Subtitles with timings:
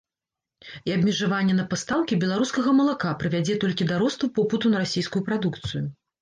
[0.89, 5.85] І абмежаванне на пастаўкі беларускага малака прывядзе толькі да росту попыту на расійскую прадукцыю.